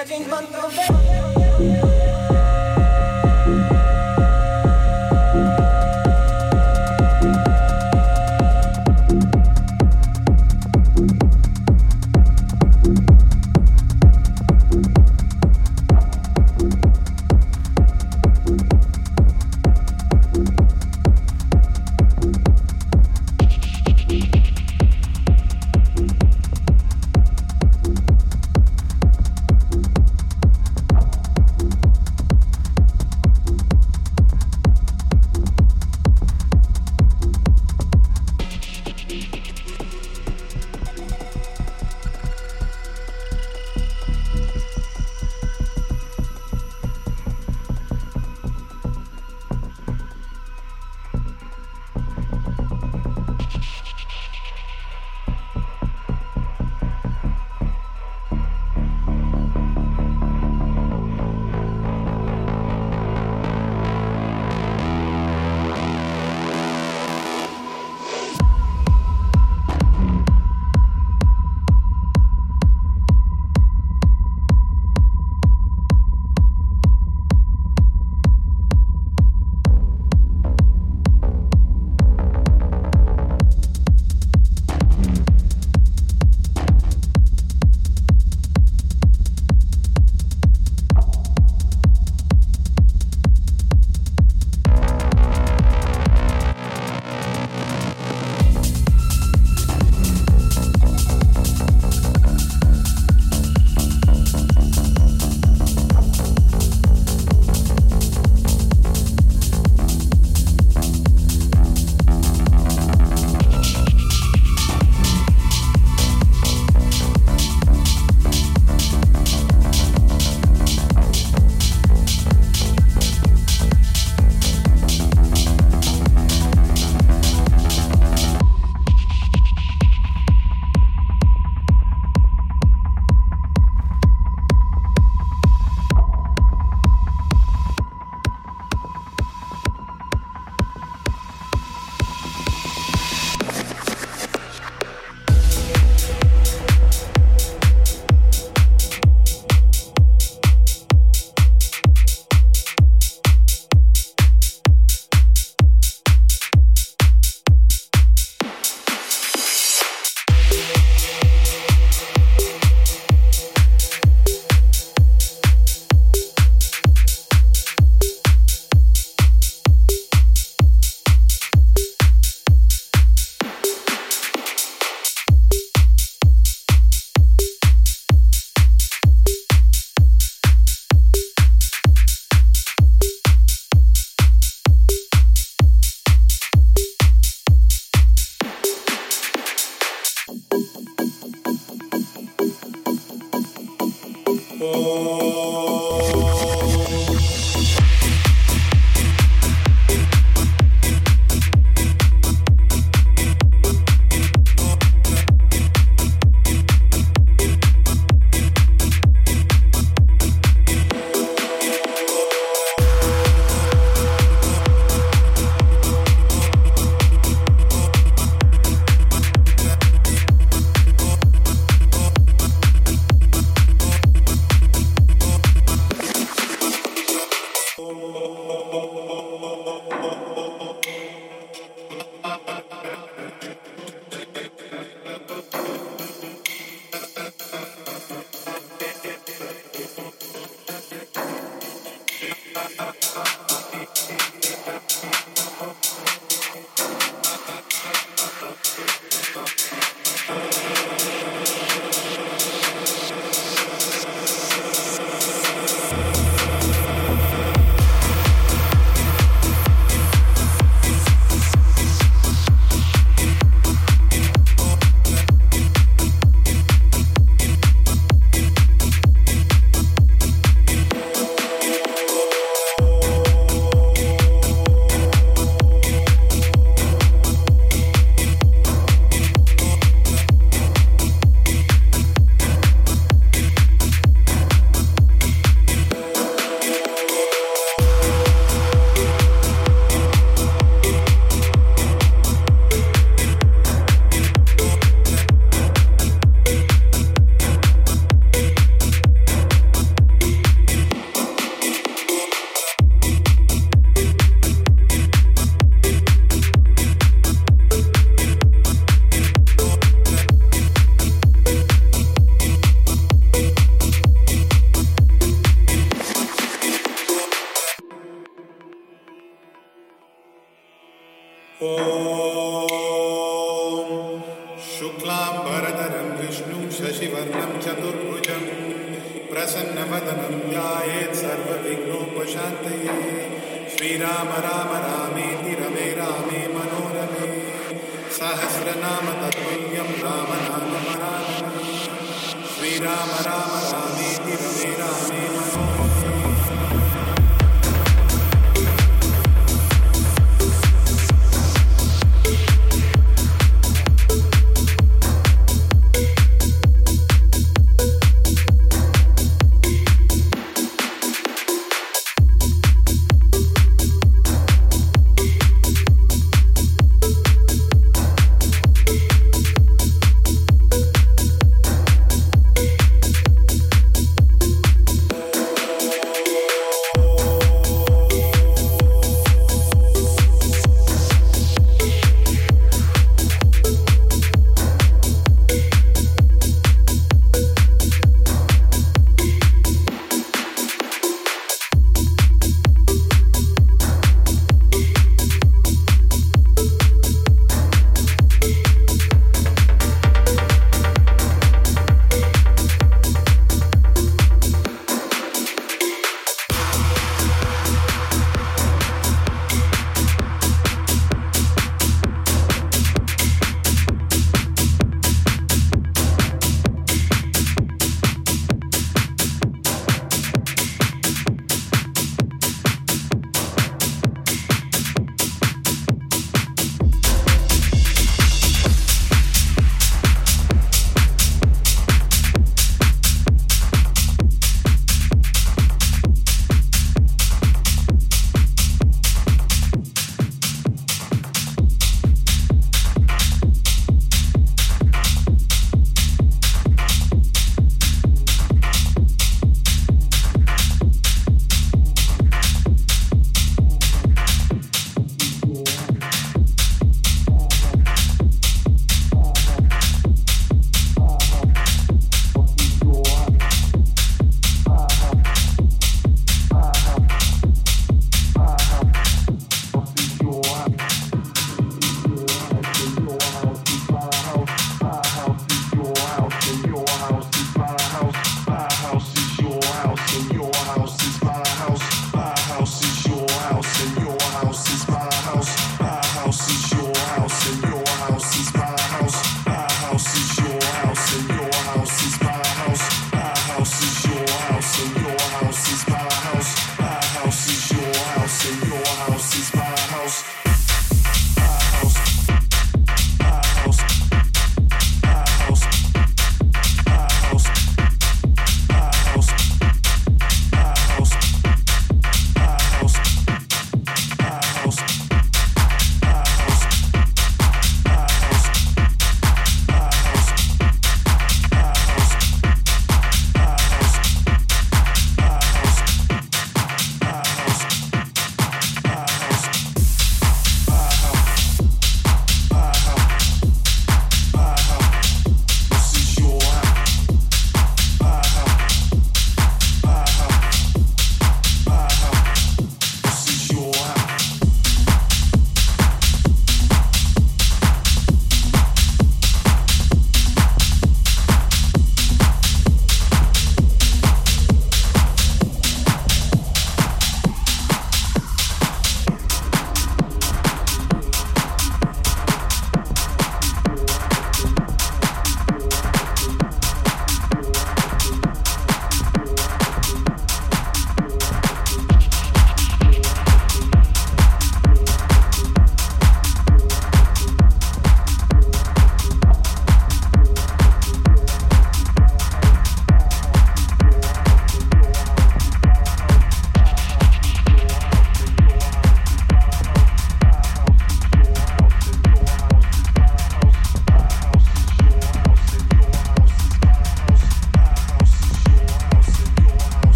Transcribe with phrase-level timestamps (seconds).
[0.00, 2.39] Wedding month of